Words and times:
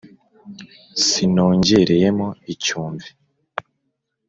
Sinongereyemo 1.05 2.27
icyumvi 2.53 3.07